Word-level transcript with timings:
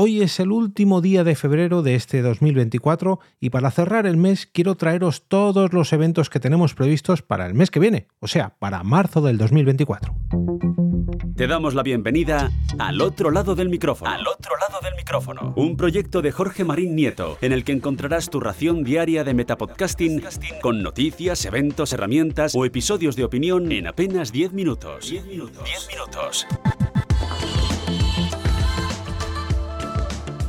Hoy 0.00 0.22
es 0.22 0.38
el 0.38 0.52
último 0.52 1.00
día 1.00 1.24
de 1.24 1.34
febrero 1.34 1.82
de 1.82 1.96
este 1.96 2.22
2024 2.22 3.18
y 3.40 3.50
para 3.50 3.68
cerrar 3.72 4.06
el 4.06 4.16
mes 4.16 4.46
quiero 4.46 4.76
traeros 4.76 5.24
todos 5.26 5.72
los 5.72 5.92
eventos 5.92 6.30
que 6.30 6.38
tenemos 6.38 6.74
previstos 6.74 7.22
para 7.22 7.46
el 7.46 7.54
mes 7.54 7.72
que 7.72 7.80
viene, 7.80 8.06
o 8.20 8.28
sea, 8.28 8.54
para 8.60 8.84
marzo 8.84 9.22
del 9.22 9.38
2024. 9.38 10.14
Te 11.34 11.48
damos 11.48 11.74
la 11.74 11.82
bienvenida 11.82 12.52
al 12.78 13.00
otro 13.00 13.32
lado 13.32 13.56
del 13.56 13.70
micrófono. 13.70 14.08
Al 14.08 14.24
otro 14.28 14.52
lado 14.60 14.78
del 14.84 14.94
micrófono. 14.94 15.52
Un 15.56 15.76
proyecto 15.76 16.22
de 16.22 16.30
Jorge 16.30 16.62
Marín 16.62 16.94
Nieto, 16.94 17.36
en 17.40 17.50
el 17.50 17.64
que 17.64 17.72
encontrarás 17.72 18.30
tu 18.30 18.38
ración 18.38 18.84
diaria 18.84 19.24
de 19.24 19.34
metapodcasting 19.34 20.22
con 20.62 20.80
noticias, 20.80 21.44
eventos, 21.44 21.92
herramientas 21.92 22.54
o 22.54 22.64
episodios 22.64 23.16
de 23.16 23.24
opinión 23.24 23.72
en 23.72 23.88
apenas 23.88 24.30
10 24.30 24.52
minutos. 24.52 25.10
10 25.10 25.26
minutos. 25.26 25.64
10 25.64 25.88
minutos. 25.88 26.46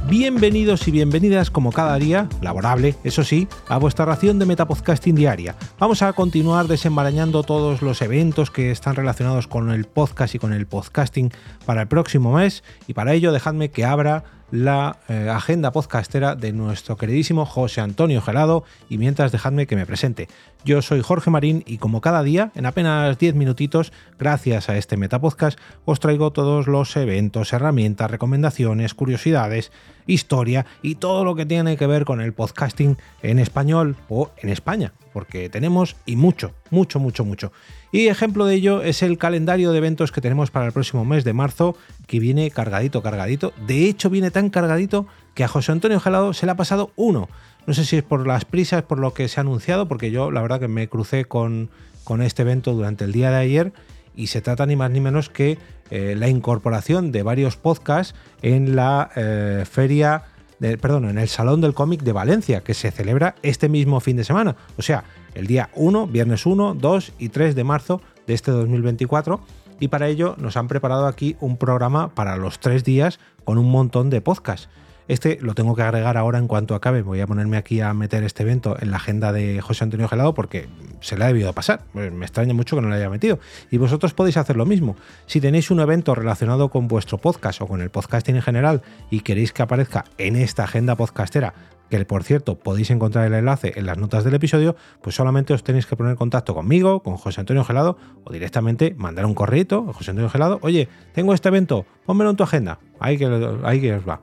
Bienvenidos 0.10 0.88
y 0.88 0.91
bienvenidas 0.91 1.52
como 1.52 1.71
cada 1.71 1.96
día, 2.00 2.28
laborable, 2.42 2.96
eso 3.04 3.24
sí, 3.24 3.47
a 3.68 3.78
vuestra 3.78 4.06
ración 4.06 4.39
de 4.39 4.47
Metapodcasting 4.47 5.14
diaria. 5.14 5.56
Vamos 5.78 6.02
a 6.02 6.14
continuar 6.14 6.68
desenmarañando 6.68 7.43
todos 7.43 7.83
los 7.83 8.02
eventos 8.02 8.50
que 8.50 8.71
están 8.71 8.96
relacionados 8.96 9.46
con 9.46 9.69
el 9.69 9.86
podcast 9.86 10.33
y 10.33 10.39
con 10.39 10.52
el 10.52 10.66
podcasting 10.66 11.32
para 11.64 11.83
el 11.83 11.88
próximo 11.88 12.33
mes 12.33 12.64
y 12.88 12.96
para 12.96 13.14
ello 13.14 13.32
dejadme 13.32 13.69
que 13.69 13.86
abra 13.86 14.24
la 14.52 14.98
eh, 15.08 15.30
agenda 15.30 15.71
podcastera 15.71 16.36
de 16.36 16.54
nuestro 16.54 16.98
queridísimo 16.98 17.46
José 17.46 17.82
Antonio 17.82 18.21
Gelado 18.21 18.64
y 18.89 18.98
mientras 18.98 19.32
dejadme 19.32 19.68
que 19.68 19.75
me 19.75 19.86
presente. 19.86 20.28
Yo 20.66 20.82
soy 20.82 21.02
Jorge 21.02 21.30
Marín 21.30 21.64
y 21.66 21.78
como 21.78 22.02
cada 22.02 22.22
día, 22.22 22.52
en 22.54 22.66
apenas 22.66 23.18
10 23.18 23.36
minutitos, 23.36 23.94
gracias 24.18 24.70
a 24.70 24.78
este 24.78 24.98
Metapodcast, 24.98 25.58
os 25.86 26.00
traigo 26.00 26.32
todos 26.32 26.68
los 26.68 26.96
eventos, 26.98 27.54
herramientas, 27.54 28.12
recomendaciones, 28.12 28.94
curiosidades, 28.94 29.72
historia 30.06 30.66
y 30.82 30.96
todo 30.96 31.24
lo 31.24 31.36
que 31.36 31.46
tiene 31.46 31.78
que 31.78 31.88
ver 31.88 32.03
con 32.03 32.20
el 32.20 32.34
podcasting 32.34 32.97
en 33.22 33.39
español 33.39 33.95
o 34.09 34.31
en 34.38 34.50
España, 34.50 34.91
porque 35.13 35.50
tenemos 35.50 35.95
y 36.06 36.16
mucho, 36.16 36.53
mucho, 36.72 37.00
mucho, 37.00 37.23
mucho. 37.23 37.52
Y 37.91 38.08
ejemplo 38.08 38.45
de 38.45 38.56
ello 38.56 38.81
es 38.84 39.02
el 39.02 39.17
calendario 39.17 39.72
de 39.72 39.78
eventos 39.78 40.11
que 40.11 40.22
tenemos 40.22 40.52
para 40.52 40.66
el 40.66 40.72
próximo 40.72 41.06
mes 41.06 41.23
de 41.23 41.34
marzo, 41.34 41.75
que 42.06 42.19
viene 42.19 42.52
cargadito, 42.52 43.02
cargadito. 43.02 43.53
De 43.66 43.86
hecho, 43.86 44.09
viene 44.09 44.30
cargadito 44.47 45.05
que 45.33 45.43
a 45.43 45.49
José 45.49 45.73
Antonio 45.73 45.99
Gelado 45.99 46.31
se 46.33 46.45
le 46.45 46.53
ha 46.53 46.55
pasado 46.55 46.91
uno. 46.95 47.27
No 47.67 47.73
sé 47.73 47.83
si 47.83 47.97
es 47.97 48.03
por 48.03 48.25
las 48.25 48.45
prisas, 48.45 48.83
por 48.83 48.99
lo 48.99 49.13
que 49.13 49.27
se 49.27 49.39
ha 49.39 49.41
anunciado, 49.41 49.89
porque 49.89 50.11
yo 50.11 50.31
la 50.31 50.41
verdad 50.41 50.61
que 50.61 50.69
me 50.69 50.87
crucé 50.87 51.25
con, 51.25 51.69
con 52.05 52.21
este 52.21 52.43
evento 52.43 52.73
durante 52.73 53.03
el 53.03 53.11
día 53.11 53.29
de 53.29 53.35
ayer 53.35 53.73
y 54.15 54.27
se 54.27 54.41
trata 54.41 54.65
ni 54.65 54.75
más 54.75 54.89
ni 54.91 55.01
menos 55.01 55.29
que 55.29 55.57
eh, 55.91 56.15
la 56.17 56.29
incorporación 56.29 57.11
de 57.11 57.23
varios 57.23 57.57
podcasts 57.57 58.15
en 58.41 58.75
la 58.75 59.11
eh, 59.15 59.65
feria, 59.69 60.23
perdón, 60.59 61.09
en 61.09 61.17
el 61.17 61.27
Salón 61.27 61.61
del 61.61 61.73
Cómic 61.73 62.01
de 62.03 62.11
Valencia, 62.11 62.61
que 62.61 62.73
se 62.73 62.91
celebra 62.91 63.35
este 63.43 63.69
mismo 63.69 63.99
fin 63.99 64.17
de 64.17 64.23
semana. 64.23 64.55
O 64.77 64.81
sea, 64.81 65.03
el 65.35 65.47
día 65.47 65.69
1, 65.75 66.07
viernes 66.07 66.45
1, 66.45 66.75
2 66.75 67.13
y 67.19 67.29
3 67.29 67.55
de 67.55 67.63
marzo 67.63 68.01
de 68.27 68.33
este 68.33 68.51
2024. 68.51 69.39
Y 69.80 69.88
para 69.88 70.08
ello 70.08 70.35
nos 70.38 70.58
han 70.58 70.67
preparado 70.67 71.08
aquí 71.08 71.35
un 71.39 71.58
programa 71.58 72.09
para 72.09 72.38
los 72.38 72.59
tres 72.59 72.83
días 72.83 73.19
con 73.44 73.58
un 73.58 73.72
montón 73.72 74.09
de 74.09 74.22
podcasts. 74.22 74.69
Este 75.09 75.39
lo 75.41 75.55
tengo 75.55 75.75
que 75.75 75.81
agregar 75.81 76.17
ahora 76.17 76.38
en 76.38 76.47
cuanto 76.47 76.75
acabe. 76.75 77.02
Voy 77.02 77.19
a 77.19 77.25
ponerme 77.25 77.58
aquí 77.58 77.81
a 77.81 77.95
meter 77.95 78.23
este 78.23 78.44
evento 78.44 78.77
en 78.80 78.91
la 78.91 78.97
agenda 78.97 79.33
de 79.33 79.59
José 79.59 79.83
Antonio 79.83 80.07
Gelado 80.07 80.35
porque 80.35 80.69
se 81.02 81.17
le 81.17 81.23
ha 81.23 81.27
debido 81.27 81.52
pasar. 81.53 81.81
Me 81.94 82.25
extraña 82.25 82.53
mucho 82.53 82.75
que 82.75 82.83
no 82.83 82.89
lo 82.89 82.95
haya 82.95 83.09
metido. 83.09 83.39
Y 83.72 83.77
vosotros 83.77 84.13
podéis 84.13 84.38
hacer 84.38 84.55
lo 84.55 84.67
mismo. 84.67 84.95
Si 85.25 85.41
tenéis 85.41 85.72
un 85.72 85.80
evento 85.80 86.13
relacionado 86.13 86.69
con 86.69 86.88
vuestro 86.88 87.17
podcast 87.17 87.59
o 87.61 87.67
con 87.67 87.81
el 87.81 87.89
podcasting 87.89 88.35
en 88.35 88.44
general 88.44 88.83
y 89.09 89.22
queréis 89.22 89.52
que 89.52 89.63
aparezca 89.63 90.05
en 90.19 90.35
esta 90.35 90.66
agenda 90.66 90.95
podcastera 90.95 91.55
que 91.89 92.03
por 92.05 92.23
cierto 92.23 92.57
podéis 92.57 92.89
encontrar 92.89 93.27
el 93.27 93.33
enlace 93.33 93.73
en 93.75 93.85
las 93.85 93.97
notas 93.97 94.23
del 94.23 94.33
episodio, 94.33 94.75
pues 95.01 95.15
solamente 95.15 95.53
os 95.53 95.63
tenéis 95.63 95.85
que 95.85 95.95
poner 95.95 96.11
en 96.11 96.17
contacto 96.17 96.55
conmigo, 96.55 97.03
con 97.03 97.17
José 97.17 97.41
Antonio 97.41 97.63
Gelado, 97.63 97.97
o 98.23 98.31
directamente 98.31 98.95
mandar 98.97 99.25
un 99.25 99.35
correo 99.35 99.59
a 99.89 99.94
José 99.94 100.11
Antonio 100.11 100.29
Gelado, 100.29 100.59
oye, 100.61 100.88
tengo 101.13 101.33
este 101.33 101.49
evento, 101.49 101.85
pónmelo 102.05 102.29
en 102.29 102.35
tu 102.35 102.44
agenda, 102.44 102.79
ahí 102.99 103.17
que, 103.17 103.25
ahí 103.63 103.89
os 103.91 104.07
va. 104.07 104.22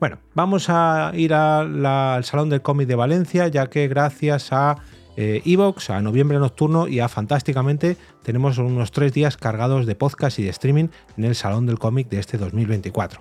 Bueno, 0.00 0.18
vamos 0.34 0.66
a 0.68 1.12
ir 1.14 1.32
al 1.32 2.24
Salón 2.24 2.50
del 2.50 2.62
Cómic 2.62 2.88
de 2.88 2.94
Valencia, 2.94 3.48
ya 3.48 3.68
que 3.68 3.88
gracias 3.88 4.52
a 4.52 4.76
Evox, 5.16 5.90
a 5.90 6.00
Noviembre 6.00 6.38
Nocturno 6.38 6.88
y 6.88 7.00
a 7.00 7.08
Fantásticamente 7.08 7.96
tenemos 8.22 8.58
unos 8.58 8.92
tres 8.92 9.12
días 9.12 9.36
cargados 9.36 9.86
de 9.86 9.94
podcast 9.94 10.38
y 10.38 10.44
de 10.44 10.50
streaming 10.50 10.88
en 11.16 11.24
el 11.24 11.34
Salón 11.34 11.66
del 11.66 11.78
Cómic 11.78 12.08
de 12.08 12.18
este 12.18 12.38
2024. 12.38 13.20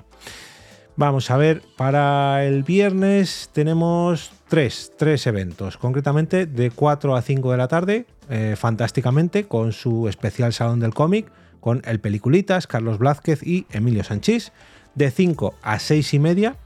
Vamos 0.98 1.32
a 1.32 1.38
ver, 1.38 1.62
para 1.78 2.46
el 2.46 2.64
viernes 2.64 3.50
tenemos 3.54 4.32
tres, 4.50 4.92
tres 4.98 5.26
eventos, 5.26 5.78
concretamente 5.78 6.46
de 6.46 6.70
4 6.70 7.16
a 7.16 7.22
5 7.22 7.52
de 7.52 7.58
la 7.58 7.68
tarde, 7.70 8.06
eh, 8.30 8.56
fantásticamente, 8.58 9.46
con 9.46 9.72
su 9.72 10.10
especial 10.10 10.52
Salón 10.52 10.80
del 10.80 10.94
Cómic, 10.94 11.32
con 11.62 11.82
el 11.86 12.02
Peliculitas, 12.02 12.68
Carlos 12.68 12.98
Blázquez 12.98 13.42
y 13.42 13.66
Emilio 13.72 14.04
Sanchís. 14.04 14.52
De 14.94 15.10
5 15.10 15.56
a 15.62 15.80
6 15.80 16.14
y 16.14 16.20
media 16.20 16.58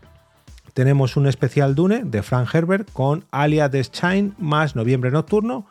tenemos 0.74 1.16
un 1.16 1.28
especial 1.28 1.76
Dune 1.76 2.04
de 2.04 2.24
Frank 2.24 2.54
Herbert 2.54 2.92
con 2.92 3.24
Alia 3.32 3.70
de 3.70 3.84
Shine 3.84 4.34
más 4.40 4.76
Noviembre 4.76 5.12
Nocturno. 5.12 5.68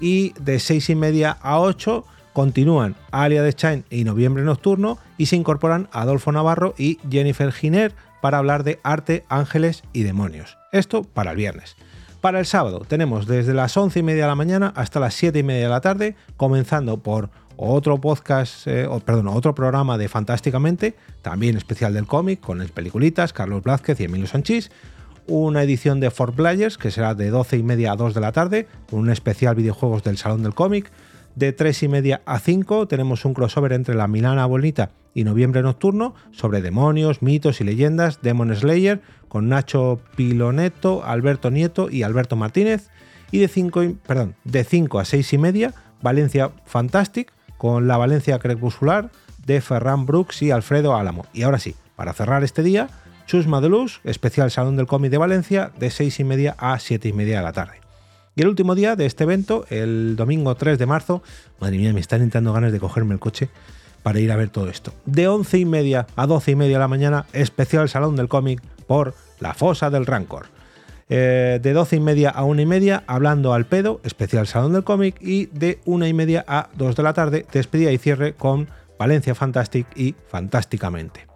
Y 0.00 0.34
de 0.40 0.58
6 0.58 0.90
y 0.90 0.94
media 0.94 1.38
a 1.40 1.60
8 1.60 2.04
Continúan 2.36 2.96
Alia 3.12 3.42
de 3.42 3.54
Chain 3.54 3.86
y 3.88 4.04
Noviembre 4.04 4.44
Nocturno 4.44 4.98
y 5.16 5.24
se 5.24 5.36
incorporan 5.36 5.88
Adolfo 5.90 6.32
Navarro 6.32 6.74
y 6.76 6.98
Jennifer 7.10 7.50
Giner 7.50 7.94
para 8.20 8.36
hablar 8.36 8.62
de 8.62 8.78
arte, 8.82 9.24
ángeles 9.30 9.84
y 9.94 10.02
demonios. 10.02 10.58
Esto 10.70 11.02
para 11.02 11.30
el 11.30 11.38
viernes. 11.38 11.76
Para 12.20 12.38
el 12.38 12.44
sábado 12.44 12.80
tenemos 12.86 13.26
desde 13.26 13.54
las 13.54 13.74
11 13.74 14.00
y 14.00 14.02
media 14.02 14.24
de 14.24 14.28
la 14.28 14.34
mañana 14.34 14.74
hasta 14.76 15.00
las 15.00 15.14
7 15.14 15.38
y 15.38 15.42
media 15.44 15.62
de 15.62 15.70
la 15.70 15.80
tarde, 15.80 16.14
comenzando 16.36 16.98
por 16.98 17.30
otro 17.56 17.98
podcast, 18.02 18.66
eh, 18.66 18.86
perdón, 19.06 19.28
otro 19.28 19.54
programa 19.54 19.96
de 19.96 20.10
Fantásticamente, 20.10 20.94
también 21.22 21.56
especial 21.56 21.94
del 21.94 22.06
cómic, 22.06 22.40
con 22.40 22.60
el 22.60 22.68
peliculitas, 22.68 23.32
Carlos 23.32 23.62
Blázquez 23.62 23.98
y 24.00 24.04
Emilio 24.04 24.26
Sanchís, 24.26 24.70
una 25.26 25.62
edición 25.62 26.00
de 26.00 26.10
Four 26.10 26.34
Players, 26.34 26.76
que 26.76 26.90
será 26.90 27.14
de 27.14 27.30
12 27.30 27.56
y 27.56 27.62
media 27.62 27.92
a 27.92 27.96
2 27.96 28.12
de 28.12 28.20
la 28.20 28.32
tarde, 28.32 28.68
con 28.90 29.00
un 29.00 29.10
especial 29.10 29.54
videojuegos 29.54 30.04
del 30.04 30.18
Salón 30.18 30.42
del 30.42 30.54
Cómic, 30.54 30.92
de 31.36 31.52
3 31.52 31.84
y 31.84 31.88
media 31.88 32.22
a 32.26 32.40
5 32.40 32.88
tenemos 32.88 33.24
un 33.24 33.34
crossover 33.34 33.72
entre 33.74 33.94
La 33.94 34.08
Milana 34.08 34.46
Bonita 34.46 34.90
y 35.14 35.22
Noviembre 35.22 35.62
Nocturno 35.62 36.14
sobre 36.32 36.62
demonios, 36.62 37.22
mitos 37.22 37.60
y 37.60 37.64
leyendas, 37.64 38.20
Demon 38.22 38.54
Slayer, 38.56 39.00
con 39.28 39.48
Nacho 39.48 40.00
Piloneto, 40.16 41.04
Alberto 41.04 41.50
Nieto 41.50 41.88
y 41.90 42.02
Alberto 42.02 42.36
Martínez. 42.36 42.88
Y 43.30 43.38
de 43.38 43.48
5, 43.48 43.82
perdón, 44.06 44.34
de 44.44 44.64
5 44.64 44.98
a 44.98 45.04
6 45.04 45.32
y 45.34 45.38
media, 45.38 45.74
Valencia 46.00 46.50
Fantastic, 46.64 47.32
con 47.58 47.86
la 47.86 47.96
Valencia 47.96 48.38
Crepuscular 48.38 49.10
de 49.44 49.60
Ferran 49.60 50.06
Brooks 50.06 50.42
y 50.42 50.50
Alfredo 50.50 50.96
Álamo. 50.96 51.26
Y 51.32 51.42
ahora 51.42 51.58
sí, 51.58 51.74
para 51.96 52.12
cerrar 52.12 52.44
este 52.44 52.62
día, 52.62 52.88
Chusma 53.26 53.60
de 53.60 53.68
Luz, 53.68 54.00
especial 54.04 54.50
Salón 54.50 54.76
del 54.76 54.86
Cómic 54.86 55.10
de 55.10 55.18
Valencia, 55.18 55.70
de 55.78 55.90
6 55.90 56.20
y 56.20 56.24
media 56.24 56.56
a 56.58 56.78
7 56.78 57.08
y 57.08 57.12
media 57.12 57.38
de 57.38 57.42
la 57.42 57.52
tarde. 57.52 57.85
Y 58.36 58.42
el 58.42 58.48
último 58.48 58.74
día 58.74 58.96
de 58.96 59.06
este 59.06 59.24
evento, 59.24 59.64
el 59.70 60.14
domingo 60.14 60.54
3 60.54 60.78
de 60.78 60.84
marzo, 60.84 61.22
madre 61.58 61.78
mía, 61.78 61.94
me 61.94 62.00
están 62.00 62.20
entrando 62.20 62.52
ganas 62.52 62.70
de 62.70 62.78
cogerme 62.78 63.14
el 63.14 63.18
coche 63.18 63.48
para 64.02 64.20
ir 64.20 64.30
a 64.30 64.36
ver 64.36 64.50
todo 64.50 64.68
esto. 64.68 64.92
De 65.06 65.26
11 65.26 65.58
y 65.58 65.64
media 65.64 66.06
a 66.16 66.26
12 66.26 66.50
y 66.50 66.54
media 66.54 66.76
de 66.76 66.80
la 66.80 66.86
mañana, 66.86 67.24
especial 67.32 67.88
Salón 67.88 68.14
del 68.14 68.28
Cómic 68.28 68.60
por 68.86 69.14
La 69.40 69.54
Fosa 69.54 69.88
del 69.88 70.04
Rancor. 70.04 70.48
Eh, 71.08 71.60
de 71.62 71.72
12 71.72 71.96
y 71.96 72.00
media 72.00 72.28
a 72.28 72.44
1 72.44 72.60
y 72.60 72.66
media, 72.66 73.04
hablando 73.06 73.54
al 73.54 73.64
pedo, 73.64 74.02
especial 74.04 74.46
Salón 74.46 74.74
del 74.74 74.84
Cómic. 74.84 75.16
Y 75.22 75.46
de 75.46 75.80
1 75.86 76.06
y 76.06 76.12
media 76.12 76.44
a 76.46 76.68
2 76.76 76.94
de 76.94 77.02
la 77.02 77.14
tarde, 77.14 77.46
despedida 77.50 77.90
y 77.90 77.96
cierre 77.96 78.34
con 78.34 78.68
Valencia 78.98 79.34
Fantastic 79.34 79.86
y 79.96 80.14
Fantásticamente. 80.28 81.26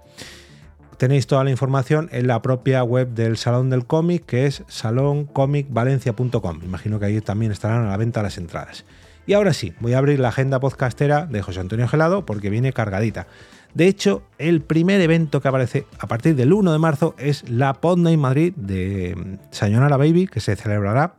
Tenéis 1.00 1.26
toda 1.26 1.44
la 1.44 1.50
información 1.50 2.10
en 2.12 2.26
la 2.26 2.42
propia 2.42 2.84
web 2.84 3.14
del 3.14 3.38
Salón 3.38 3.70
del 3.70 3.86
Cómic, 3.86 4.26
que 4.26 4.44
es 4.44 4.64
saloncomicvalencia.com. 4.68 6.60
Imagino 6.62 7.00
que 7.00 7.06
ahí 7.06 7.18
también 7.22 7.52
estarán 7.52 7.86
a 7.86 7.88
la 7.88 7.96
venta 7.96 8.22
las 8.22 8.36
entradas. 8.36 8.84
Y 9.26 9.32
ahora 9.32 9.54
sí, 9.54 9.72
voy 9.80 9.94
a 9.94 9.98
abrir 9.98 10.20
la 10.20 10.28
agenda 10.28 10.60
podcastera 10.60 11.24
de 11.24 11.40
José 11.40 11.60
Antonio 11.60 11.88
Gelado 11.88 12.26
porque 12.26 12.50
viene 12.50 12.74
cargadita. 12.74 13.28
De 13.72 13.86
hecho, 13.86 14.24
el 14.36 14.60
primer 14.60 15.00
evento 15.00 15.40
que 15.40 15.48
aparece 15.48 15.86
a 15.98 16.06
partir 16.06 16.36
del 16.36 16.52
1 16.52 16.70
de 16.70 16.78
marzo 16.78 17.14
es 17.16 17.48
la 17.48 17.72
Podnight 17.72 18.18
Madrid 18.18 18.52
de 18.56 19.16
mm, 19.16 19.52
Sayonara 19.52 19.96
Baby, 19.96 20.26
que 20.26 20.40
se 20.40 20.54
celebrará 20.54 21.14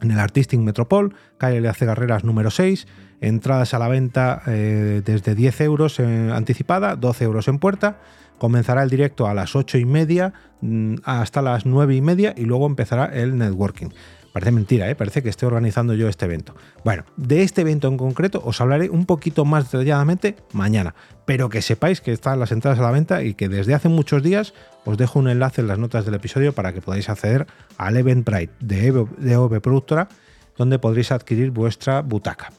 en 0.00 0.12
el 0.12 0.20
Artistic 0.20 0.60
Metropol, 0.60 1.16
calle 1.38 1.60
de 1.60 1.72
Carreras 1.72 2.22
número 2.22 2.52
6. 2.52 2.86
Entradas 3.20 3.74
a 3.74 3.80
la 3.80 3.88
venta 3.88 4.42
eh, 4.46 5.02
desde 5.04 5.34
10 5.34 5.60
euros 5.62 5.98
anticipada, 5.98 6.94
12 6.94 7.24
euros 7.24 7.48
en 7.48 7.58
puerta. 7.58 7.98
Comenzará 8.38 8.82
el 8.82 8.90
directo 8.90 9.26
a 9.26 9.34
las 9.34 9.56
8 9.56 9.78
y 9.78 9.84
media 9.84 10.32
mm, 10.60 10.96
hasta 11.04 11.42
las 11.42 11.66
9 11.66 11.96
y 11.96 12.00
media 12.00 12.34
y 12.36 12.42
luego 12.42 12.66
empezará 12.66 13.06
el 13.06 13.36
networking. 13.36 13.88
Parece 14.32 14.52
mentira, 14.52 14.88
¿eh? 14.88 14.94
parece 14.94 15.22
que 15.22 15.30
estoy 15.30 15.46
organizando 15.46 15.94
yo 15.94 16.08
este 16.08 16.26
evento. 16.26 16.54
Bueno, 16.84 17.04
de 17.16 17.42
este 17.42 17.62
evento 17.62 17.88
en 17.88 17.96
concreto 17.96 18.40
os 18.44 18.60
hablaré 18.60 18.90
un 18.90 19.06
poquito 19.06 19.44
más 19.44 19.72
detalladamente 19.72 20.36
mañana, 20.52 20.94
pero 21.24 21.48
que 21.48 21.62
sepáis 21.62 22.00
que 22.00 22.12
están 22.12 22.38
las 22.38 22.52
entradas 22.52 22.78
a 22.78 22.82
la 22.82 22.90
venta 22.90 23.22
y 23.22 23.34
que 23.34 23.48
desde 23.48 23.74
hace 23.74 23.88
muchos 23.88 24.22
días 24.22 24.54
os 24.84 24.96
dejo 24.98 25.18
un 25.18 25.28
enlace 25.28 25.62
en 25.62 25.66
las 25.66 25.78
notas 25.78 26.04
del 26.04 26.14
episodio 26.14 26.52
para 26.52 26.72
que 26.72 26.80
podáis 26.80 27.08
acceder 27.08 27.46
al 27.78 27.96
Eventbrite 27.96 28.52
de, 28.60 29.36
OV 29.36 29.60
Productora, 29.60 30.08
donde 30.56 30.78
podréis 30.78 31.10
adquirir 31.10 31.50
vuestra 31.50 32.02
butaca. 32.02 32.52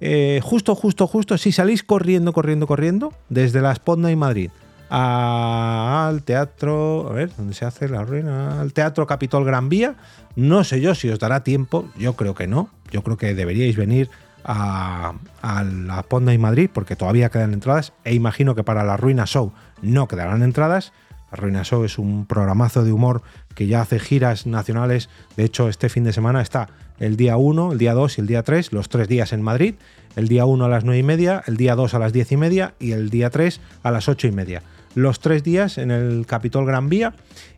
Eh, 0.00 0.40
justo, 0.42 0.74
justo, 0.74 1.06
justo, 1.06 1.38
si 1.38 1.50
salís 1.50 1.82
corriendo, 1.82 2.34
corriendo, 2.34 2.66
corriendo, 2.66 3.14
desde 3.30 3.62
la 3.62 3.74
Spotna 3.74 4.10
y 4.10 4.16
Madrid 4.16 4.50
al 4.88 6.22
teatro, 6.22 7.08
a 7.08 7.12
ver, 7.12 7.30
¿dónde 7.36 7.54
se 7.54 7.64
hace 7.64 7.88
la 7.88 8.04
ruina? 8.04 8.60
Al 8.60 8.72
teatro 8.72 9.06
Capitol 9.06 9.44
Gran 9.44 9.68
Vía. 9.68 9.96
No 10.36 10.64
sé 10.64 10.80
yo 10.80 10.94
si 10.94 11.08
os 11.08 11.18
dará 11.18 11.42
tiempo, 11.42 11.88
yo 11.98 12.14
creo 12.14 12.34
que 12.34 12.46
no. 12.46 12.70
Yo 12.90 13.02
creo 13.02 13.16
que 13.16 13.34
deberíais 13.34 13.76
venir 13.76 14.10
a, 14.44 15.14
la 15.42 16.02
Ponda 16.04 16.32
y 16.32 16.38
Madrid 16.38 16.70
porque 16.72 16.94
todavía 16.94 17.30
quedan 17.30 17.52
entradas 17.52 17.92
e 18.04 18.14
imagino 18.14 18.54
que 18.54 18.62
para 18.62 18.84
la 18.84 18.96
Ruina 18.96 19.26
Show 19.26 19.52
no 19.82 20.06
quedarán 20.06 20.42
entradas. 20.42 20.92
La 21.32 21.38
Ruina 21.38 21.64
Show 21.64 21.84
es 21.84 21.98
un 21.98 22.26
programazo 22.26 22.84
de 22.84 22.92
humor 22.92 23.22
que 23.56 23.66
ya 23.66 23.80
hace 23.80 23.98
giras 23.98 24.46
nacionales. 24.46 25.08
De 25.36 25.44
hecho, 25.44 25.68
este 25.68 25.88
fin 25.88 26.04
de 26.04 26.12
semana 26.12 26.42
está 26.42 26.68
el 27.00 27.16
día 27.16 27.36
1, 27.36 27.72
el 27.72 27.78
día 27.78 27.94
2 27.94 28.18
y 28.18 28.20
el 28.20 28.26
día 28.28 28.44
3, 28.44 28.72
los 28.72 28.88
tres 28.88 29.08
días 29.08 29.32
en 29.32 29.42
Madrid. 29.42 29.74
El 30.14 30.28
día 30.28 30.46
1 30.46 30.64
a 30.64 30.68
las 30.68 30.84
9 30.84 30.98
y 30.98 31.02
media, 31.02 31.42
el 31.46 31.56
día 31.56 31.74
2 31.74 31.92
a 31.94 31.98
las 31.98 32.12
10 32.12 32.32
y 32.32 32.36
media 32.36 32.74
y 32.78 32.92
el 32.92 33.10
día 33.10 33.30
3 33.30 33.60
a 33.82 33.90
las 33.90 34.08
8 34.08 34.28
y 34.28 34.32
media 34.32 34.62
los 34.96 35.20
tres 35.20 35.44
días 35.44 35.76
en 35.76 35.90
el 35.90 36.24
Capitol 36.24 36.64
Gran 36.64 36.88
Vía 36.88 37.12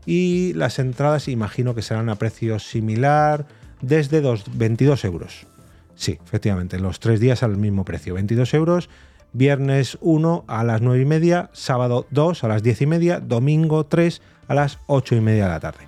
y 0.04 0.52
las 0.54 0.80
entradas 0.80 1.28
imagino 1.28 1.72
que 1.72 1.82
serán 1.82 2.08
a 2.08 2.16
precio 2.16 2.58
similar 2.58 3.46
desde 3.80 4.20
22 4.54 5.04
euros. 5.04 5.46
Sí, 5.94 6.18
efectivamente, 6.24 6.80
los 6.80 6.98
tres 6.98 7.20
días 7.20 7.44
al 7.44 7.56
mismo 7.56 7.84
precio, 7.84 8.14
22 8.14 8.54
euros. 8.54 8.90
Viernes 9.32 9.98
1 10.00 10.46
a 10.48 10.64
las 10.64 10.80
9 10.80 11.00
y 11.00 11.04
media, 11.04 11.48
sábado 11.52 12.06
2 12.10 12.42
a 12.42 12.48
las 12.48 12.64
10 12.64 12.82
y 12.82 12.86
media, 12.86 13.20
domingo 13.20 13.86
3 13.86 14.20
a 14.48 14.54
las 14.54 14.78
8 14.88 15.14
y 15.14 15.20
media 15.20 15.44
de 15.44 15.50
la 15.50 15.60
tarde. 15.60 15.86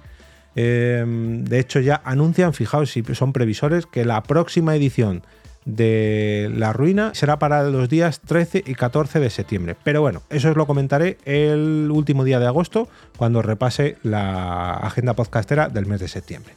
Em, 0.54 1.44
de 1.44 1.58
hecho, 1.58 1.80
ya 1.80 2.00
anuncian, 2.04 2.54
fijaos 2.54 2.92
si 2.92 3.02
son 3.14 3.32
previsores, 3.32 3.86
que 3.86 4.04
la 4.04 4.22
próxima 4.22 4.76
edición 4.76 5.24
de 5.64 6.50
la 6.54 6.72
ruina 6.72 7.12
será 7.14 7.38
para 7.38 7.64
los 7.64 7.88
días 7.88 8.20
13 8.20 8.64
y 8.66 8.74
14 8.74 9.20
de 9.20 9.30
septiembre. 9.30 9.76
Pero 9.84 10.00
bueno, 10.00 10.22
eso 10.30 10.50
os 10.50 10.56
lo 10.56 10.66
comentaré 10.66 11.18
el 11.24 11.90
último 11.92 12.24
día 12.24 12.38
de 12.38 12.46
agosto, 12.46 12.88
cuando 13.16 13.42
repase 13.42 13.96
la 14.02 14.74
agenda 14.74 15.14
podcastera 15.14 15.68
del 15.68 15.86
mes 15.86 16.00
de 16.00 16.08
septiembre. 16.08 16.54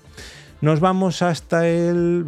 Nos 0.62 0.80
vamos 0.80 1.22
hasta 1.22 1.68
el, 1.68 2.26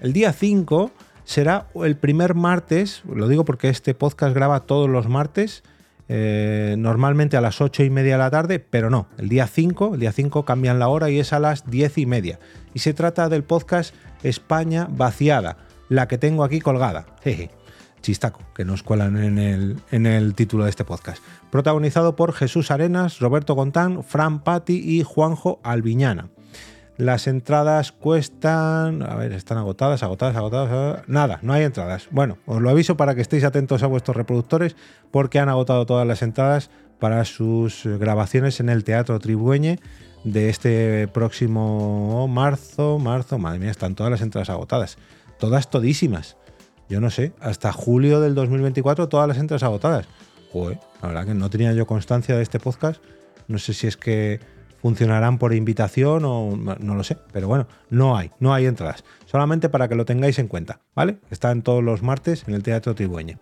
el 0.00 0.12
día 0.12 0.32
5, 0.32 0.90
será 1.24 1.66
el 1.74 1.96
primer 1.96 2.34
martes, 2.34 3.02
lo 3.12 3.28
digo 3.28 3.44
porque 3.44 3.68
este 3.68 3.94
podcast 3.94 4.34
graba 4.34 4.60
todos 4.60 4.88
los 4.88 5.06
martes, 5.06 5.62
eh, 6.12 6.74
normalmente 6.76 7.36
a 7.36 7.40
las 7.40 7.60
8 7.60 7.84
y 7.84 7.90
media 7.90 8.14
de 8.14 8.18
la 8.18 8.30
tarde, 8.30 8.58
pero 8.58 8.90
no, 8.90 9.06
el 9.16 9.28
día 9.28 9.46
5, 9.46 9.94
el 9.94 10.00
día 10.00 10.10
5 10.10 10.44
cambian 10.44 10.80
la 10.80 10.88
hora 10.88 11.08
y 11.08 11.20
es 11.20 11.32
a 11.32 11.38
las 11.38 11.70
10 11.70 11.98
y 11.98 12.06
media. 12.06 12.40
Y 12.74 12.80
se 12.80 12.94
trata 12.94 13.28
del 13.28 13.44
podcast 13.44 13.94
España 14.24 14.88
vaciada, 14.90 15.58
la 15.88 16.08
que 16.08 16.18
tengo 16.18 16.42
aquí 16.42 16.60
colgada. 16.60 17.06
Jeje 17.22 17.52
chistaco 18.02 18.40
que 18.54 18.64
nos 18.64 18.82
cuelan 18.82 19.18
en 19.18 19.38
el, 19.38 19.76
en 19.90 20.06
el, 20.06 20.34
título 20.34 20.64
de 20.64 20.70
este 20.70 20.84
podcast. 20.84 21.22
Protagonizado 21.50 22.16
por 22.16 22.32
Jesús 22.32 22.70
Arenas, 22.70 23.20
Roberto 23.20 23.54
Contán, 23.54 24.02
Fran 24.02 24.42
Patti 24.42 24.78
y 24.78 25.04
Juanjo 25.04 25.60
Alviñana. 25.62 26.30
Las 27.00 27.26
entradas 27.28 27.92
cuestan. 27.92 29.02
A 29.02 29.14
ver, 29.14 29.32
están 29.32 29.56
agotadas, 29.56 30.02
agotadas, 30.02 30.36
agotadas. 30.36 31.02
Nada, 31.08 31.38
no 31.40 31.54
hay 31.54 31.62
entradas. 31.62 32.08
Bueno, 32.10 32.36
os 32.44 32.60
lo 32.60 32.68
aviso 32.68 32.98
para 32.98 33.14
que 33.14 33.22
estéis 33.22 33.42
atentos 33.44 33.82
a 33.82 33.86
vuestros 33.86 34.18
reproductores 34.18 34.76
porque 35.10 35.38
han 35.38 35.48
agotado 35.48 35.86
todas 35.86 36.06
las 36.06 36.20
entradas 36.20 36.68
para 36.98 37.24
sus 37.24 37.86
grabaciones 37.86 38.60
en 38.60 38.68
el 38.68 38.84
Teatro 38.84 39.18
Tribueñe 39.18 39.80
de 40.24 40.50
este 40.50 41.08
próximo 41.08 42.28
marzo. 42.28 42.98
Marzo, 42.98 43.38
madre 43.38 43.60
mía, 43.60 43.70
están 43.70 43.94
todas 43.94 44.10
las 44.10 44.20
entradas 44.20 44.50
agotadas. 44.50 44.98
Todas 45.38 45.70
todísimas. 45.70 46.36
Yo 46.90 47.00
no 47.00 47.08
sé, 47.08 47.32
hasta 47.40 47.72
julio 47.72 48.20
del 48.20 48.34
2024 48.34 49.08
todas 49.08 49.26
las 49.26 49.38
entradas 49.38 49.62
agotadas. 49.62 50.06
Joder, 50.52 50.78
la 51.00 51.08
verdad 51.08 51.24
que 51.24 51.32
no 51.34 51.48
tenía 51.48 51.72
yo 51.72 51.86
constancia 51.86 52.36
de 52.36 52.42
este 52.42 52.60
podcast. 52.60 53.02
No 53.48 53.58
sé 53.58 53.72
si 53.72 53.86
es 53.86 53.96
que 53.96 54.59
funcionarán 54.80 55.38
por 55.38 55.54
invitación 55.54 56.24
o 56.24 56.56
no 56.56 56.94
lo 56.94 57.04
sé, 57.04 57.16
pero 57.32 57.48
bueno, 57.48 57.66
no 57.90 58.16
hay, 58.16 58.30
no 58.40 58.54
hay 58.54 58.66
entradas. 58.66 59.04
Solamente 59.26 59.68
para 59.68 59.88
que 59.88 59.94
lo 59.94 60.04
tengáis 60.04 60.38
en 60.38 60.48
cuenta, 60.48 60.80
¿vale? 60.94 61.18
Están 61.30 61.62
todos 61.62 61.82
los 61.84 62.02
martes 62.02 62.44
en 62.46 62.54
el 62.54 62.62
Teatro 62.62 62.94
Tribueñe. 62.94 63.38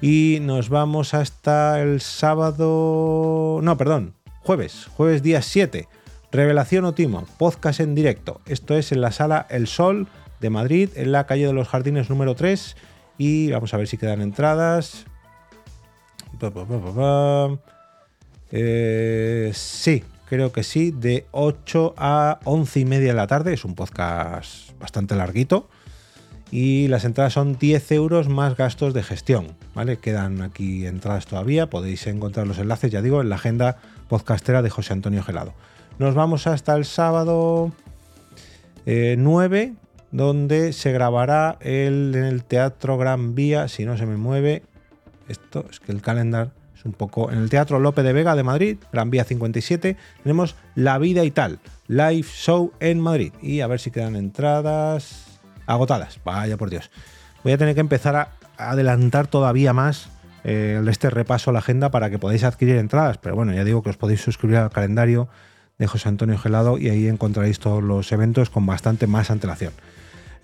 Y 0.00 0.38
nos 0.42 0.68
vamos 0.68 1.14
hasta 1.14 1.80
el 1.80 2.00
sábado, 2.00 3.60
no, 3.62 3.76
perdón, 3.76 4.14
jueves, 4.42 4.88
jueves 4.96 5.22
día 5.22 5.40
7. 5.40 5.88
Revelación 6.32 6.84
o 6.84 6.94
Timo, 6.94 7.24
podcast 7.38 7.80
en 7.80 7.94
directo. 7.94 8.40
Esto 8.46 8.74
es 8.74 8.90
en 8.90 9.00
la 9.00 9.12
sala 9.12 9.46
El 9.50 9.68
Sol 9.68 10.08
de 10.40 10.50
Madrid, 10.50 10.90
en 10.96 11.12
la 11.12 11.26
calle 11.26 11.46
de 11.46 11.52
los 11.52 11.68
Jardines 11.68 12.10
número 12.10 12.34
3. 12.34 12.76
Y 13.18 13.52
vamos 13.52 13.72
a 13.72 13.76
ver 13.76 13.86
si 13.86 13.96
quedan 13.96 14.20
entradas. 14.20 15.04
Eh, 18.50 19.52
sí, 19.54 20.02
creo 20.34 20.50
que 20.50 20.64
sí, 20.64 20.90
de 20.90 21.26
8 21.30 21.94
a 21.96 22.40
11 22.42 22.80
y 22.80 22.84
media 22.84 23.08
de 23.08 23.14
la 23.14 23.28
tarde. 23.28 23.54
Es 23.54 23.64
un 23.64 23.76
podcast 23.76 24.76
bastante 24.80 25.14
larguito. 25.14 25.68
Y 26.50 26.88
las 26.88 27.04
entradas 27.04 27.32
son 27.32 27.56
10 27.56 27.92
euros 27.92 28.28
más 28.28 28.56
gastos 28.56 28.94
de 28.94 29.04
gestión. 29.04 29.56
¿vale? 29.74 29.98
Quedan 29.98 30.42
aquí 30.42 30.86
entradas 30.86 31.26
todavía. 31.26 31.70
Podéis 31.70 32.06
encontrar 32.08 32.48
los 32.48 32.58
enlaces, 32.58 32.90
ya 32.90 33.00
digo, 33.00 33.20
en 33.20 33.28
la 33.28 33.36
agenda 33.36 33.76
podcastera 34.08 34.60
de 34.62 34.70
José 34.70 34.92
Antonio 34.92 35.22
Gelado. 35.22 35.54
Nos 36.00 36.16
vamos 36.16 36.48
hasta 36.48 36.74
el 36.74 36.84
sábado 36.84 37.70
9, 38.86 39.58
eh, 39.58 39.72
donde 40.10 40.72
se 40.72 40.90
grabará 40.90 41.58
el, 41.60 42.12
en 42.16 42.24
el 42.24 42.42
Teatro 42.42 42.98
Gran 42.98 43.36
Vía, 43.36 43.68
si 43.68 43.84
no 43.84 43.96
se 43.96 44.06
me 44.06 44.16
mueve. 44.16 44.64
Esto 45.28 45.64
es 45.70 45.78
que 45.78 45.92
el 45.92 46.02
calendar 46.02 46.50
un 46.84 46.92
poco 46.92 47.30
en 47.30 47.38
el 47.38 47.50
Teatro 47.50 47.78
Lope 47.80 48.02
de 48.02 48.12
Vega 48.12 48.36
de 48.36 48.42
Madrid, 48.42 48.76
Gran 48.92 49.10
Vía 49.10 49.24
57, 49.24 49.96
tenemos 50.22 50.54
La 50.74 50.98
Vida 50.98 51.24
y 51.24 51.30
Tal, 51.30 51.58
live 51.88 52.26
show 52.28 52.72
en 52.80 53.00
Madrid. 53.00 53.32
Y 53.40 53.60
a 53.60 53.66
ver 53.66 53.80
si 53.80 53.90
quedan 53.90 54.16
entradas 54.16 55.40
agotadas. 55.66 56.20
Vaya 56.24 56.56
por 56.56 56.70
Dios. 56.70 56.90
Voy 57.42 57.52
a 57.52 57.58
tener 57.58 57.74
que 57.74 57.80
empezar 57.80 58.16
a 58.16 58.28
adelantar 58.56 59.26
todavía 59.26 59.72
más 59.72 60.08
eh, 60.44 60.82
este 60.88 61.10
repaso 61.10 61.50
a 61.50 61.52
la 61.52 61.58
agenda 61.60 61.90
para 61.90 62.10
que 62.10 62.18
podáis 62.18 62.44
adquirir 62.44 62.76
entradas. 62.76 63.18
Pero 63.18 63.34
bueno, 63.34 63.52
ya 63.52 63.64
digo 63.64 63.82
que 63.82 63.90
os 63.90 63.96
podéis 63.96 64.20
suscribir 64.20 64.58
al 64.58 64.70
calendario 64.70 65.28
de 65.78 65.86
José 65.86 66.08
Antonio 66.08 66.38
Gelado 66.38 66.78
y 66.78 66.88
ahí 66.88 67.08
encontraréis 67.08 67.58
todos 67.58 67.82
los 67.82 68.12
eventos 68.12 68.50
con 68.50 68.66
bastante 68.66 69.06
más 69.06 69.30
antelación. 69.30 69.72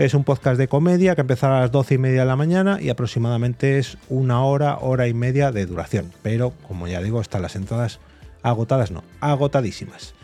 Es 0.00 0.14
un 0.14 0.24
podcast 0.24 0.56
de 0.56 0.66
comedia 0.66 1.14
que 1.14 1.20
empezará 1.20 1.58
a 1.58 1.60
las 1.60 1.72
12 1.72 1.96
y 1.96 1.98
media 1.98 2.20
de 2.20 2.26
la 2.26 2.34
mañana 2.34 2.78
y 2.80 2.88
aproximadamente 2.88 3.78
es 3.78 3.98
una 4.08 4.42
hora, 4.42 4.78
hora 4.78 5.06
y 5.08 5.12
media 5.12 5.52
de 5.52 5.66
duración. 5.66 6.10
Pero, 6.22 6.54
como 6.66 6.88
ya 6.88 7.02
digo, 7.02 7.20
están 7.20 7.42
las 7.42 7.54
entradas 7.54 8.00
agotadas, 8.42 8.90
no, 8.90 9.04
agotadísimas. 9.20 10.14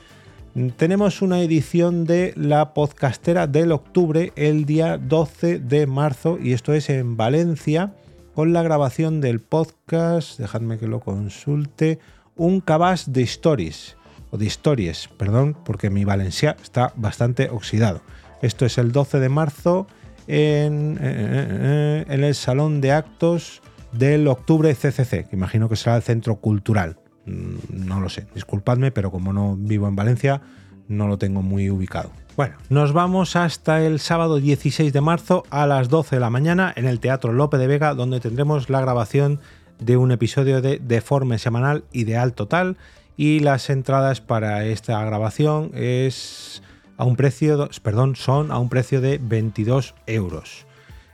Tenemos 0.78 1.21
una 1.21 1.42
edición 1.42 2.06
de 2.06 2.33
la 2.37 2.73
podcastera 2.73 3.47
del 3.47 3.71
octubre, 3.71 4.33
el 4.35 4.64
día 4.64 4.97
12 4.97 5.59
de 5.59 5.87
marzo, 5.87 6.38
y 6.42 6.54
esto 6.54 6.73
es 6.73 6.88
en 6.88 7.18
Valencia, 7.18 7.92
con 8.35 8.54
la 8.54 8.62
grabación 8.62 9.21
del 9.21 9.40
podcast, 9.40 10.38
dejadme 10.38 10.78
que 10.78 10.88
lo 10.88 11.00
consulte, 11.00 11.99
un 12.35 12.62
cabas 12.62 13.12
de 13.12 13.25
stories, 13.25 13.99
o 14.30 14.38
de 14.38 14.47
historias, 14.47 15.11
perdón, 15.18 15.54
porque 15.66 15.90
mi 15.90 16.06
valencia 16.06 16.56
está 16.62 16.95
bastante 16.97 17.50
oxidado. 17.50 18.00
Esto 18.42 18.66
es 18.66 18.78
el 18.78 18.92
12 18.92 19.20
de 19.20 19.28
marzo 19.28 19.86
en, 20.26 20.98
en, 21.00 22.24
el 22.24 22.34
Salón 22.34 22.80
de 22.80 22.92
Actos 22.92 23.62
del 23.92 24.28
Octubre 24.28 24.74
CCC, 24.74 25.28
que 25.28 25.36
imagino 25.36 25.68
que 25.68 25.76
será 25.76 25.96
el 25.96 26.02
Centro 26.02 26.36
Cultural. 26.36 26.98
Mm, 27.26 27.86
no 27.86 28.00
lo 28.00 28.08
sé, 28.08 28.26
disculpadme, 28.34 28.90
pero 28.90 29.10
como 29.10 29.32
no 29.32 29.56
vivo 29.56 29.88
en 29.88 29.96
Valencia, 29.96 30.42
no 30.88 31.08
lo 31.08 31.18
tengo 31.18 31.42
muy 31.42 31.70
ubicado. 31.70 32.10
Bueno, 32.36 32.56
nos 32.68 32.92
vamos 32.92 33.34
hasta 33.34 33.82
el 33.82 33.98
sábado 33.98 34.36
16 34.36 34.92
de 34.92 35.00
marzo 35.00 35.44
a 35.48 35.66
las 35.66 35.88
12 35.88 36.16
de 36.16 36.20
la 36.20 36.28
mañana 36.28 36.72
en 36.76 36.86
el 36.86 37.00
Teatro 37.00 37.32
Lope 37.32 37.56
de 37.56 37.66
Vega, 37.66 37.94
donde 37.94 38.20
tendremos 38.20 38.68
la 38.68 38.82
grabación 38.82 39.40
de 39.78 39.96
un 39.96 40.12
episodio 40.12 40.60
de 40.60 40.78
Deforme 40.78 41.38
Semanal 41.38 41.84
Ideal 41.92 42.34
Total. 42.34 42.76
Y 43.16 43.40
las 43.40 43.70
entradas 43.70 44.20
para 44.20 44.66
esta 44.66 45.02
grabación 45.02 45.70
es 45.72 46.62
a 46.96 47.04
un 47.04 47.16
precio, 47.16 47.68
perdón, 47.82 48.16
son 48.16 48.50
a 48.50 48.58
un 48.58 48.68
precio 48.68 49.00
de 49.00 49.18
22 49.18 49.94
euros. 50.06 50.66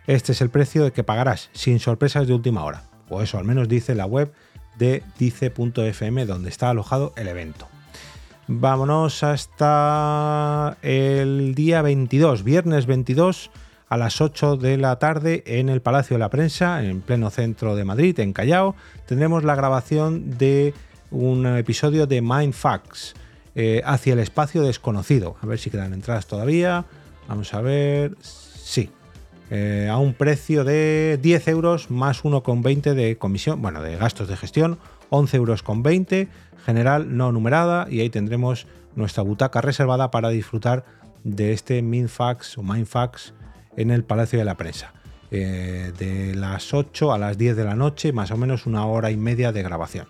Este 0.06 0.32
es 0.32 0.40
el 0.40 0.50
precio 0.50 0.92
que 0.92 1.04
pagarás 1.04 1.50
sin 1.52 1.78
sorpresas 1.78 2.26
de 2.26 2.34
última 2.34 2.64
hora, 2.64 2.84
o 3.08 3.22
eso 3.22 3.38
al 3.38 3.44
menos 3.44 3.68
dice 3.68 3.94
la 3.94 4.06
web 4.06 4.32
de 4.76 5.02
dice.fm 5.18 6.26
donde 6.26 6.48
está 6.48 6.70
alojado 6.70 7.12
el 7.16 7.28
evento. 7.28 7.68
Vámonos 8.48 9.22
hasta 9.22 10.76
el 10.82 11.54
día 11.54 11.82
22, 11.82 12.42
viernes 12.42 12.86
22 12.86 13.50
a 13.88 13.96
las 13.96 14.20
8 14.20 14.56
de 14.56 14.78
la 14.78 14.98
tarde 14.98 15.44
en 15.46 15.68
el 15.68 15.82
Palacio 15.82 16.14
de 16.14 16.20
la 16.20 16.30
Prensa, 16.30 16.82
en 16.82 17.02
pleno 17.02 17.30
centro 17.30 17.76
de 17.76 17.84
Madrid, 17.84 18.18
en 18.18 18.32
Callao. 18.32 18.74
Tendremos 19.06 19.44
la 19.44 19.54
grabación 19.54 20.38
de 20.38 20.74
un 21.10 21.46
episodio 21.46 22.06
de 22.06 22.22
Mindfax 22.22 23.14
eh, 23.54 23.82
hacia 23.84 24.14
el 24.14 24.18
espacio 24.18 24.62
desconocido. 24.62 25.36
A 25.40 25.46
ver 25.46 25.58
si 25.58 25.70
quedan 25.70 25.92
entradas 25.92 26.26
todavía. 26.26 26.84
Vamos 27.28 27.52
a 27.54 27.60
ver. 27.60 28.16
Sí. 28.20 28.90
Eh, 29.50 29.88
a 29.90 29.98
un 29.98 30.14
precio 30.14 30.64
de 30.64 31.18
10 31.20 31.48
euros 31.48 31.90
más 31.90 32.24
1,20 32.24 32.94
de 32.94 33.18
comisión, 33.18 33.60
bueno, 33.60 33.82
de 33.82 33.96
gastos 33.96 34.28
de 34.28 34.36
gestión, 34.36 34.78
11 35.10 35.36
euros 35.36 35.62
con 35.62 35.82
20, 35.82 36.28
general 36.64 37.14
no 37.18 37.32
numerada, 37.32 37.86
y 37.90 38.00
ahí 38.00 38.08
tendremos 38.08 38.66
nuestra 38.96 39.22
butaca 39.22 39.60
reservada 39.60 40.10
para 40.10 40.30
disfrutar 40.30 40.86
de 41.22 41.52
este 41.52 41.82
Minfax 41.82 42.56
o 42.56 42.62
Mindfax 42.62 43.34
en 43.76 43.90
el 43.90 44.04
Palacio 44.04 44.38
de 44.38 44.46
la 44.46 44.56
Prensa. 44.56 44.94
Eh, 45.30 45.92
de 45.98 46.34
las 46.34 46.74
8 46.74 47.12
a 47.12 47.18
las 47.18 47.38
10 47.38 47.56
de 47.56 47.64
la 47.64 47.74
noche, 47.74 48.12
más 48.12 48.30
o 48.30 48.36
menos 48.36 48.66
una 48.66 48.86
hora 48.86 49.10
y 49.10 49.16
media 49.16 49.52
de 49.52 49.62
grabación. 49.62 50.08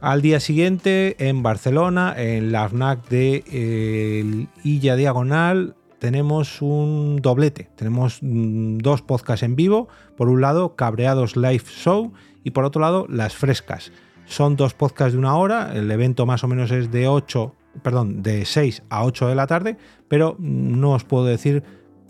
Al 0.00 0.20
día 0.20 0.40
siguiente, 0.40 1.16
en 1.18 1.42
Barcelona, 1.42 2.14
en 2.16 2.52
la 2.52 2.68
FNAC 2.68 3.08
de 3.08 3.44
eh, 3.50 4.46
Illa 4.62 4.94
Diagonal, 4.94 5.74
tenemos 5.98 6.60
un 6.60 7.16
doblete. 7.22 7.70
Tenemos 7.76 8.18
mm, 8.20 8.78
dos 8.78 9.02
podcasts 9.02 9.42
en 9.42 9.56
vivo. 9.56 9.88
Por 10.16 10.28
un 10.28 10.40
lado, 10.40 10.76
Cabreados 10.76 11.36
Live 11.36 11.64
Show 11.66 12.12
y 12.44 12.50
por 12.50 12.64
otro 12.64 12.80
lado, 12.80 13.06
Las 13.08 13.34
Frescas. 13.34 13.90
Son 14.26 14.56
dos 14.56 14.74
podcasts 14.74 15.14
de 15.14 15.18
una 15.18 15.36
hora. 15.36 15.72
El 15.74 15.90
evento 15.90 16.26
más 16.26 16.44
o 16.44 16.48
menos 16.48 16.70
es 16.70 16.90
de 16.90 17.08
8, 17.08 17.54
perdón, 17.82 18.22
de 18.22 18.44
6 18.44 18.82
a 18.90 19.04
8 19.04 19.28
de 19.28 19.34
la 19.34 19.46
tarde, 19.46 19.78
pero 20.08 20.36
no 20.38 20.92
os 20.92 21.04
puedo 21.04 21.24
decir 21.24 21.62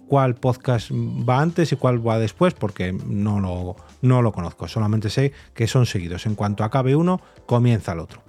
cuál 0.08 0.34
podcast 0.34 0.90
va 0.92 1.40
antes 1.40 1.72
y 1.72 1.76
cuál 1.76 2.06
va 2.06 2.18
después 2.18 2.54
porque 2.54 2.92
no 2.92 3.40
lo, 3.40 3.76
no 4.06 4.22
lo 4.22 4.32
conozco. 4.32 4.68
Solamente 4.68 5.10
sé 5.10 5.32
que 5.54 5.66
son 5.66 5.86
seguidos. 5.86 6.26
En 6.26 6.34
cuanto 6.34 6.64
acabe 6.64 6.96
uno, 6.96 7.20
comienza 7.46 7.92
el 7.92 8.00
otro. 8.00 8.22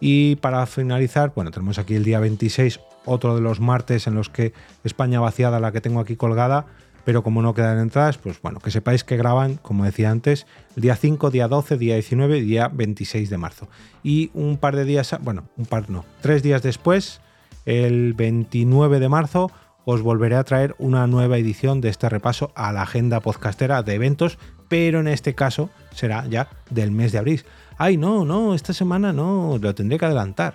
Y 0.00 0.36
para 0.36 0.66
finalizar, 0.66 1.32
bueno, 1.34 1.50
tenemos 1.50 1.78
aquí 1.78 1.94
el 1.94 2.04
día 2.04 2.20
26, 2.20 2.80
otro 3.04 3.34
de 3.34 3.40
los 3.40 3.60
martes 3.60 4.06
en 4.06 4.14
los 4.14 4.28
que 4.28 4.52
España 4.84 5.20
vaciada, 5.20 5.60
la 5.60 5.72
que 5.72 5.80
tengo 5.80 6.00
aquí 6.00 6.16
colgada, 6.16 6.66
pero 7.04 7.22
como 7.22 7.40
no 7.40 7.54
quedan 7.54 7.78
entradas, 7.78 8.18
pues 8.18 8.42
bueno, 8.42 8.58
que 8.58 8.72
sepáis 8.72 9.04
que 9.04 9.16
graban, 9.16 9.56
como 9.62 9.84
decía 9.84 10.10
antes, 10.10 10.46
el 10.74 10.82
día 10.82 10.96
5, 10.96 11.30
día 11.30 11.46
12, 11.46 11.78
día 11.78 11.94
19 11.94 12.38
y 12.38 12.40
día 12.42 12.68
26 12.68 13.30
de 13.30 13.38
marzo. 13.38 13.68
Y 14.02 14.30
un 14.34 14.58
par 14.58 14.74
de 14.74 14.84
días, 14.84 15.16
bueno, 15.20 15.44
un 15.56 15.66
par 15.66 15.88
no, 15.88 16.04
tres 16.20 16.42
días 16.42 16.62
después, 16.62 17.20
el 17.64 18.12
29 18.14 18.98
de 18.98 19.08
marzo, 19.08 19.52
os 19.84 20.02
volveré 20.02 20.34
a 20.34 20.42
traer 20.42 20.74
una 20.78 21.06
nueva 21.06 21.38
edición 21.38 21.80
de 21.80 21.90
este 21.90 22.08
repaso 22.08 22.50
a 22.56 22.72
la 22.72 22.82
agenda 22.82 23.20
podcastera 23.20 23.84
de 23.84 23.94
eventos, 23.94 24.36
pero 24.68 25.00
en 25.00 25.08
este 25.08 25.34
caso 25.34 25.70
será 25.92 26.26
ya 26.26 26.48
del 26.70 26.90
mes 26.90 27.12
de 27.12 27.18
abril. 27.18 27.44
Ay, 27.78 27.96
no, 27.96 28.24
no, 28.24 28.54
esta 28.54 28.72
semana 28.72 29.12
no, 29.12 29.58
lo 29.60 29.74
tendré 29.74 29.98
que 29.98 30.06
adelantar. 30.06 30.54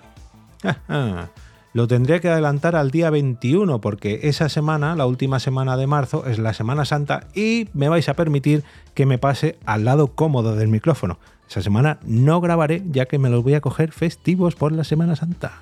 lo 1.74 1.88
tendré 1.88 2.20
que 2.20 2.30
adelantar 2.30 2.76
al 2.76 2.92
día 2.92 3.10
21 3.10 3.80
porque 3.82 4.22
esa 4.24 4.50
semana, 4.50 4.96
la 4.96 5.06
última 5.06 5.40
semana 5.40 5.78
de 5.78 5.88
marzo, 5.88 6.26
es 6.26 6.40
la 6.40 6.54
Semana 6.54 6.86
Santa 6.86 7.28
y 7.34 7.70
me 7.74 7.90
vais 7.90 8.10
a 8.10 8.16
permitir 8.16 8.64
que 8.94 9.06
me 9.06 9.18
pase 9.18 9.58
al 9.66 9.86
lado 9.86 10.08
cómodo 10.08 10.56
del 10.56 10.68
micrófono. 10.68 11.20
Esa 11.50 11.62
semana 11.62 12.00
no 12.06 12.40
grabaré 12.40 12.82
ya 12.90 13.06
que 13.08 13.20
me 13.20 13.30
los 13.30 13.44
voy 13.44 13.56
a 13.56 13.62
coger 13.62 13.92
festivos 13.92 14.56
por 14.56 14.72
la 14.72 14.84
Semana 14.84 15.16
Santa. 15.16 15.62